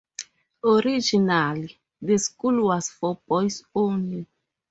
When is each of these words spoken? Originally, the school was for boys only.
Originally, 0.65 1.79
the 2.01 2.17
school 2.17 2.65
was 2.69 2.89
for 2.89 3.19
boys 3.27 3.63
only. 3.75 4.25